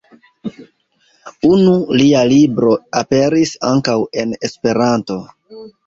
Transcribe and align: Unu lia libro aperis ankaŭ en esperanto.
Unu 1.51 1.75
lia 2.03 2.25
libro 2.33 2.73
aperis 3.05 3.55
ankaŭ 3.73 3.99
en 4.27 4.39
esperanto. 4.53 5.25